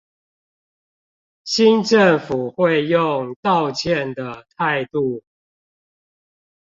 [1.43, 5.21] 新政府會用道歉的態度